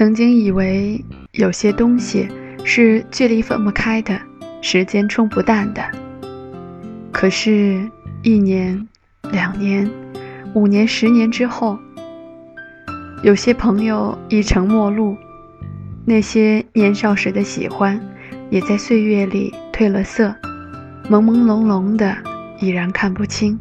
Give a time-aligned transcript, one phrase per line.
[0.00, 2.26] 曾经以为有些东西
[2.64, 4.18] 是距离分不开的，
[4.62, 5.82] 时间冲不淡的。
[7.12, 7.86] 可是，
[8.22, 8.88] 一年、
[9.30, 9.90] 两年、
[10.54, 11.78] 五年、十年之后，
[13.22, 15.18] 有些朋友已成陌路，
[16.06, 18.00] 那些年少时的喜欢，
[18.48, 20.34] 也在岁月里褪了色，
[21.10, 22.16] 朦朦胧胧的，
[22.58, 23.58] 已然看不清。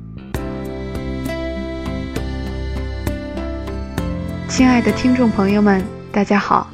[4.47, 6.67] 亲爱的听众朋友们，大家好，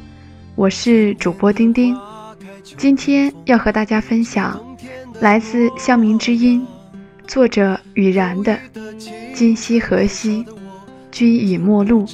[0.54, 1.94] 我是主播丁丁，
[2.78, 4.58] 今天要和大家分享
[5.20, 6.66] 来自《乡民之音》
[7.28, 8.52] 作者雨然的
[9.34, 10.44] 《今夕何夕，
[11.10, 12.06] 君已陌路》。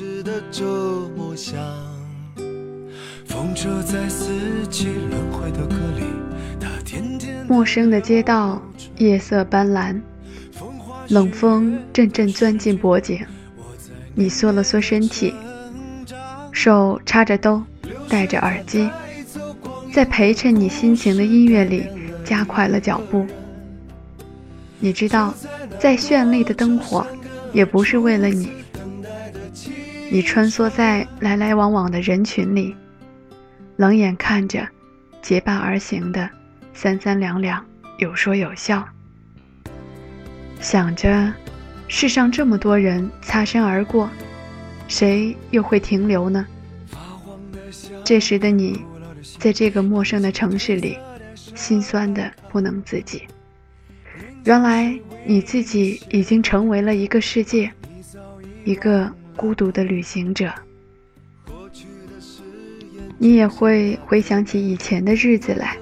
[7.46, 8.60] 陌生的街道，
[8.98, 10.00] 夜色斑斓，
[11.08, 13.24] 冷风阵阵钻进脖颈，
[14.14, 15.32] 你缩了缩身体。
[16.62, 17.60] 手插着兜，
[18.08, 18.88] 戴着耳机，
[19.92, 21.88] 在陪衬你心情的音乐里
[22.24, 23.26] 加快了脚步。
[24.78, 25.34] 你知道，
[25.80, 27.04] 再绚丽的灯火，
[27.52, 28.52] 也不是为了你。
[30.08, 32.76] 你穿梭在来来往往的人群里，
[33.74, 34.64] 冷眼看着
[35.20, 36.30] 结伴而行的
[36.72, 37.64] 三三两两，
[37.98, 38.86] 有说有笑，
[40.60, 41.32] 想着
[41.88, 44.08] 世上这么多人擦身而过。
[44.92, 46.46] 谁又会停留呢？
[48.04, 48.78] 这时的你，
[49.38, 50.98] 在这个陌生的城市里，
[51.54, 53.22] 心酸的不能自己。
[54.44, 57.72] 原来你自己已经成为了一个世界，
[58.66, 60.52] 一个孤独的旅行者。
[63.16, 65.74] 你也会回想起以前的日子来，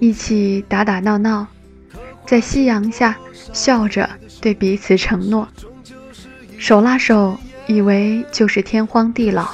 [0.00, 1.46] 一起打打闹闹，
[2.26, 3.16] 在夕阳下
[3.54, 4.06] 笑着
[4.38, 5.48] 对彼此承诺，
[6.58, 7.38] 手拉手。
[7.66, 9.48] 以为就是天荒地老。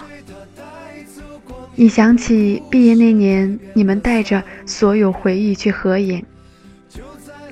[1.75, 6.25] 你想起毕业那年，你们带着所有回忆去合影，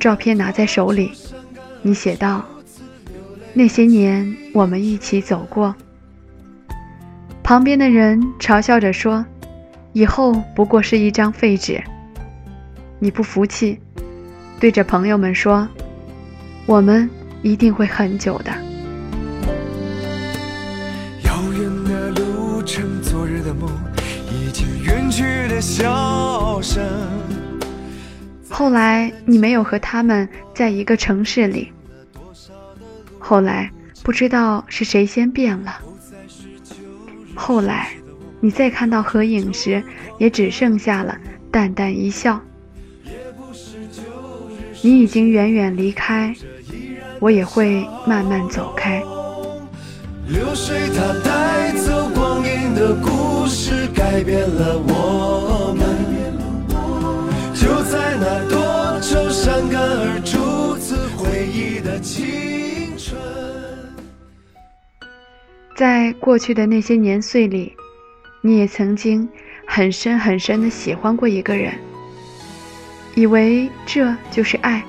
[0.00, 1.12] 照片拿在手里，
[1.82, 2.44] 你写道
[3.54, 5.74] ：“那些年我们一起走过。”
[7.44, 9.24] 旁边的人嘲笑着说
[9.94, 11.80] ：“以后不过是一张废纸。”
[12.98, 13.78] 你不服气，
[14.58, 15.68] 对着朋友们说
[16.66, 17.08] ：“我们
[17.42, 18.50] 一定会很久的。”
[28.48, 31.72] 后来你没有和他们在一个城市里。
[33.18, 33.70] 后来
[34.02, 35.78] 不知道是谁先变了。
[37.34, 37.90] 后来
[38.40, 39.82] 你再看到合影时，
[40.18, 41.16] 也只剩下了
[41.50, 42.40] 淡淡一笑。
[44.82, 46.34] 你已经远远离开，
[47.20, 49.02] 我也会慢慢走开。
[50.28, 52.25] 流水它带走光阴
[52.76, 55.96] 的故事，改变了我们。
[57.54, 63.18] 就在那多愁善感而初次回忆的青春。
[65.74, 67.74] 在过去的那些年岁里，
[68.42, 69.26] 你也曾经
[69.66, 71.72] 很深很深的喜欢过一个人，
[73.14, 74.84] 以为这就是爱。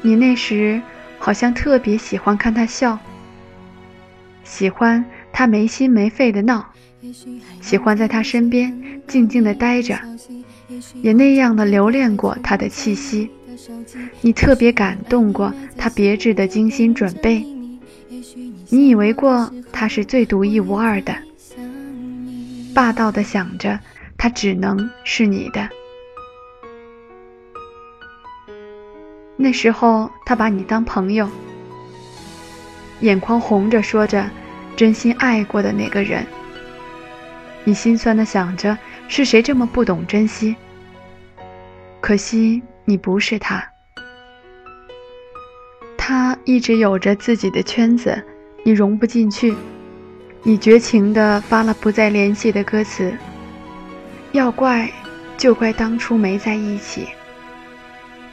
[0.00, 0.82] 你那时
[1.20, 2.98] 好像特别喜欢看他笑。
[4.42, 6.64] 喜欢他没心没肺的闹，
[7.60, 9.98] 喜欢在他身边静静的待着，
[11.02, 13.30] 也那样的留恋过他的气息。
[14.20, 17.44] 你特别感动过他别致的精心准备，
[18.68, 21.14] 你以为过他是最独一无二的，
[22.74, 23.78] 霸道的想着
[24.16, 25.68] 他只能是你的。
[29.36, 31.28] 那时候他把你当朋友，
[33.00, 34.30] 眼眶红着说着。
[34.76, 36.26] 真心爱过的那个人，
[37.64, 38.76] 你心酸的想着
[39.08, 40.56] 是谁这么不懂珍惜。
[42.00, 43.64] 可惜你不是他，
[45.96, 48.20] 他一直有着自己的圈子，
[48.64, 49.54] 你融不进去。
[50.42, 53.16] 你绝情的发了不再联系的歌词，
[54.32, 54.90] 要怪
[55.36, 57.06] 就怪当初没在一起，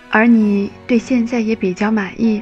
[0.09, 2.41] 而你对现在也比较满意。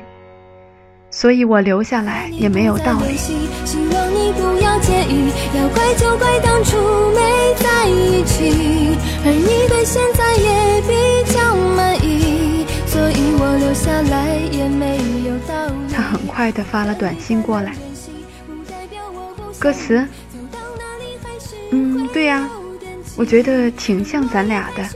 [1.09, 3.17] 所以我留下来也没有道理。
[3.17, 6.77] 希望你不要介意，要怪就怪当初
[7.11, 8.95] 没在一起，
[9.25, 15.93] 而你对现在也比较满意，所以我留下来也没有道理。
[15.93, 17.73] 他很快的发了短信过来，
[19.57, 20.05] 歌词，
[21.71, 22.47] 嗯，对呀，
[23.15, 24.87] 我觉得挺像咱俩的。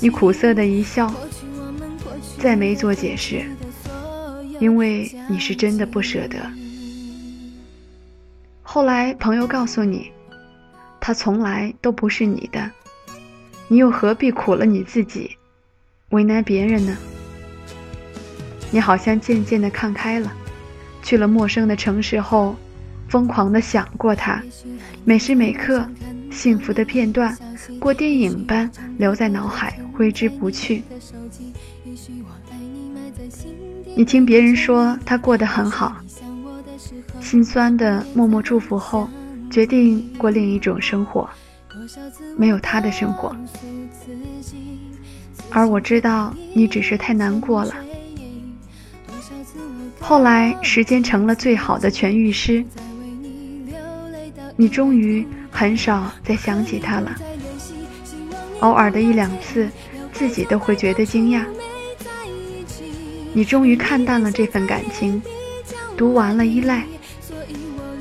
[0.00, 1.12] 你苦涩的一笑，
[2.38, 3.44] 再没做解释。
[4.60, 6.38] 因为你是真的不舍得。
[8.62, 10.10] 后来朋友告诉你，
[11.00, 12.70] 他从来都不是你的，
[13.68, 15.36] 你又何必苦了你自己，
[16.10, 16.96] 为难别人呢？
[18.70, 20.32] 你好像渐渐的看开了，
[21.02, 22.56] 去了陌生的城市后，
[23.08, 24.42] 疯狂的想过他，
[25.04, 25.86] 每时每刻，
[26.30, 27.36] 幸福的片段，
[27.78, 28.68] 过电影般
[28.98, 30.82] 留在脑海，挥之不去。
[33.96, 35.96] 你听别人说他过得很好，
[37.20, 39.08] 心酸的默默祝福后，
[39.50, 41.28] 决定过另一种生活，
[42.36, 43.34] 没有他的生活。
[45.50, 47.74] 而我知道你只是太难过了。
[50.00, 52.64] 后来，时间成了最好的痊愈师。
[54.56, 57.14] 你终于很少再想起他了，
[58.60, 59.68] 偶尔的一两次，
[60.12, 61.44] 自己都会觉得惊讶。
[63.36, 65.20] 你终于看淡了这份感情，
[65.96, 66.84] 读完了依赖，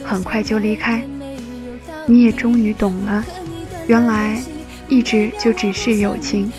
[0.03, 1.03] 很快就离开。
[2.05, 3.25] 你也终于懂了，
[3.87, 4.39] 原来
[4.87, 6.51] 一直就只是友情。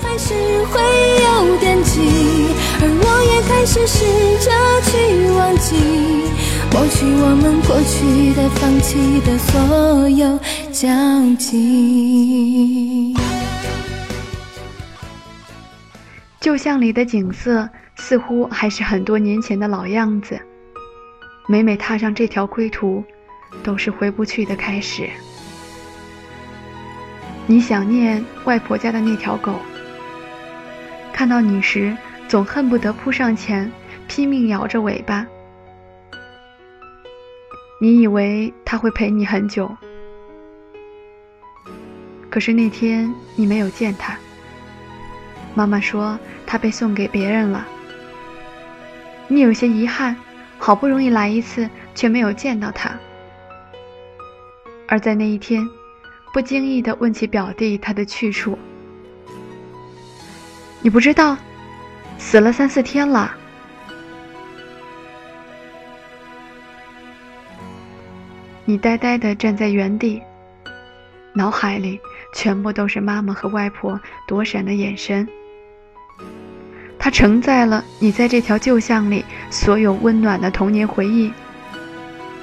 [0.00, 0.32] 还是
[0.66, 0.80] 会
[1.24, 2.00] 有惦记，
[2.80, 4.04] 而我也开始试
[4.38, 4.52] 着
[4.84, 4.92] 去
[5.32, 5.74] 忘记，
[6.70, 10.38] 抹去我们过去的、放弃的所有
[10.70, 10.88] 交
[11.36, 13.16] 集。
[16.44, 20.38] 旧巷里的景色似乎还是很多年前的老样子，
[21.48, 23.02] 每每踏上这条归途，
[23.62, 25.08] 都是回不去的开始。
[27.46, 29.54] 你想念外婆家的那条狗。
[31.14, 31.96] 看到你时，
[32.28, 33.72] 总恨不得扑上前，
[34.06, 35.26] 拼命摇着尾巴。
[37.80, 39.74] 你以为它会陪你很久，
[42.28, 44.14] 可是那天你没有见它。
[45.54, 47.66] 妈妈说他被送给别人了。
[49.28, 50.16] 你有些遗憾，
[50.58, 52.92] 好不容易来一次，却没有见到他。
[54.86, 55.66] 而在那一天，
[56.32, 58.58] 不经意的问起表弟他的去处。
[60.82, 61.36] 你不知道，
[62.18, 63.34] 死了三四天了。
[68.66, 70.22] 你呆呆的站在原地，
[71.32, 72.00] 脑海里
[72.34, 75.26] 全部都是妈妈和外婆躲闪的眼神。
[77.04, 81.30] 它承载了你在这条旧巷里所有温暖的童年回忆，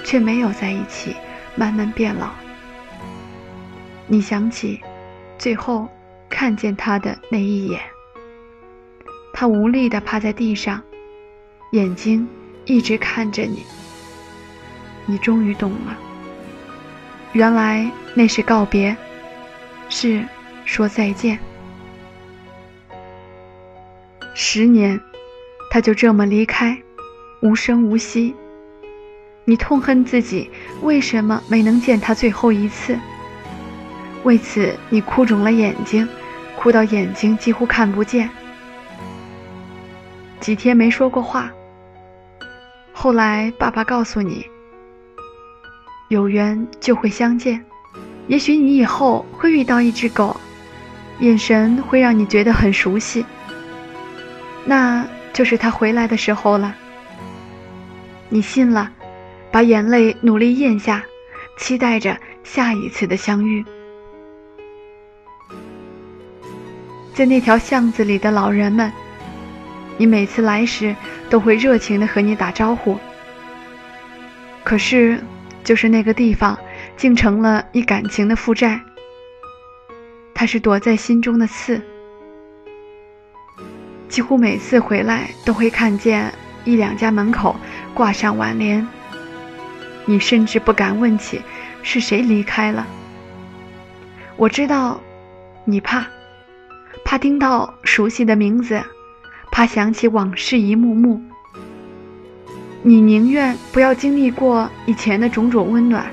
[0.04, 1.16] 却没有在一起，
[1.56, 2.30] 慢慢变老。
[4.06, 4.80] 你想起，
[5.40, 5.90] 最后
[6.30, 7.82] 看见他的那一眼。
[9.34, 10.80] 他无力地趴在地上，
[11.72, 12.30] 眼睛
[12.66, 13.64] 一直看着你。
[15.08, 15.98] 你终于懂了，
[17.34, 18.96] 原来那是告别，
[19.90, 20.24] 是
[20.66, 21.40] 说再见。
[24.44, 25.00] 十年，
[25.70, 26.76] 他就这么离开，
[27.44, 28.36] 无声无息。
[29.46, 30.50] 你痛恨自己
[30.82, 32.98] 为什么没能见他最后一次，
[34.24, 36.10] 为此你哭肿了眼睛，
[36.58, 38.28] 哭到眼睛几乎看不见。
[40.40, 41.52] 几天没说过话。
[42.92, 44.48] 后来爸爸告诉你，
[46.10, 47.64] 有缘就会相见，
[48.26, 50.36] 也许你以后会遇到一只狗，
[51.20, 53.24] 眼神会让你觉得很熟悉。
[54.66, 56.76] 那就是他回来的时候了。
[58.30, 58.92] 你信了，
[59.52, 61.04] 把眼泪努力咽下，
[61.58, 63.66] 期待着下一次的相遇。
[67.14, 68.92] 在那条巷子里的老人们。
[69.98, 70.96] 你每次来时
[71.30, 72.98] 都会热情地和你打招呼，
[74.64, 75.20] 可是，
[75.64, 76.58] 就是那个地方，
[76.98, 78.82] 竟成了你感情的负债。
[80.34, 81.80] 它是躲在心中的刺，
[84.12, 86.34] 几乎每次回来都会看见
[86.66, 87.56] 一两家门口
[87.94, 88.86] 挂上挽联，
[90.04, 91.42] 你甚至不敢问起
[91.82, 92.86] 是谁离开了。
[94.36, 95.00] 我知道，
[95.64, 96.06] 你怕，
[97.06, 98.84] 怕听到熟悉的名字。
[99.50, 101.22] 怕想起往事一幕幕，
[102.84, 106.06] 你宁愿不要经历过以前的种种温暖，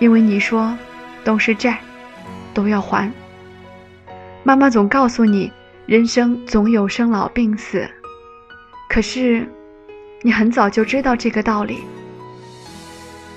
[0.00, 0.76] 因为你说
[1.22, 1.78] 都是债，
[2.52, 3.12] 都要还。
[4.42, 5.52] 妈妈总告诉你，
[5.86, 7.88] 人生总有生老病死，
[8.88, 9.46] 可是
[10.22, 11.78] 你很早就知道这个道理，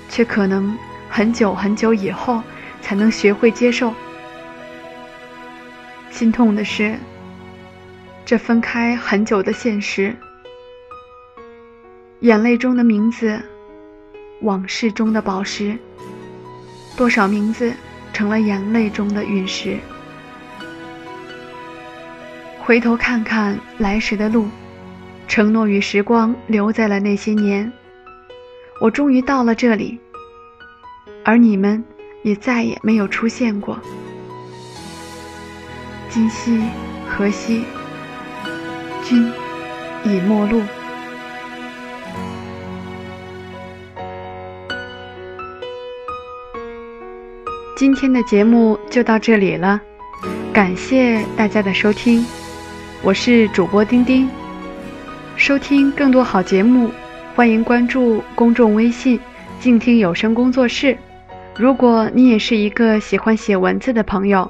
[0.08, 0.76] 却可能
[1.08, 2.42] 很久很久以后
[2.80, 3.92] 才能学会接受。
[6.10, 6.96] 心痛的是。
[8.24, 10.14] 这分开很久的现实，
[12.20, 13.38] 眼泪中的名字，
[14.42, 15.76] 往事中的宝石，
[16.96, 17.74] 多少名字
[18.12, 19.76] 成了眼泪中的陨石。
[22.64, 24.46] 回头看看来时的路，
[25.26, 27.70] 承诺与时光留在了那些年。
[28.80, 29.98] 我终于到了这里，
[31.24, 31.82] 而你们
[32.22, 33.76] 也再也没有出现过。
[36.08, 36.62] 今夕
[37.08, 37.64] 何夕？
[39.02, 39.28] 君
[40.04, 40.62] 已陌路。
[47.76, 49.80] 今天的节目就到这里了，
[50.52, 52.24] 感谢大家的收听，
[53.04, 54.30] 我是主播丁丁。
[55.36, 56.88] 收听更多好节目，
[57.34, 59.18] 欢迎关注公众微信
[59.58, 60.96] “静听有声工作室”。
[61.58, 64.48] 如果你也是一个喜欢写文字的朋友，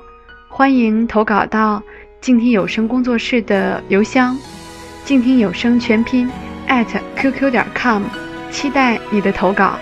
[0.50, 1.82] 欢迎投稿到
[2.20, 4.36] 静听有声工作室的邮箱
[5.02, 6.30] “静听有声全拼
[6.68, 8.02] ”@qq 点 com，
[8.50, 9.78] 期待你的投稿。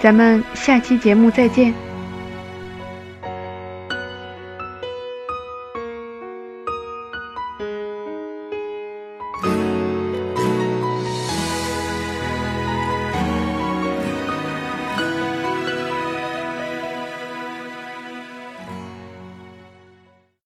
[0.00, 1.72] 咱们下期节目再见。